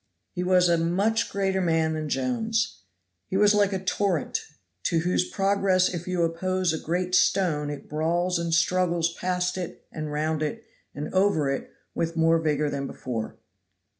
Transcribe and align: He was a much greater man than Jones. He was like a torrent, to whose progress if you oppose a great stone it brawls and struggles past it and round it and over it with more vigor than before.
He 0.31 0.41
was 0.41 0.67
a 0.67 0.79
much 0.79 1.29
greater 1.29 1.61
man 1.61 1.93
than 1.93 2.09
Jones. 2.09 2.79
He 3.27 3.37
was 3.37 3.53
like 3.53 3.71
a 3.71 3.77
torrent, 3.77 4.41
to 4.85 5.01
whose 5.01 5.29
progress 5.29 5.93
if 5.93 6.07
you 6.07 6.23
oppose 6.23 6.73
a 6.73 6.79
great 6.79 7.13
stone 7.13 7.69
it 7.69 7.87
brawls 7.87 8.39
and 8.39 8.51
struggles 8.51 9.13
past 9.13 9.59
it 9.59 9.85
and 9.91 10.11
round 10.11 10.41
it 10.41 10.63
and 10.95 11.13
over 11.13 11.51
it 11.51 11.69
with 11.93 12.17
more 12.17 12.39
vigor 12.39 12.67
than 12.67 12.87
before. 12.87 13.35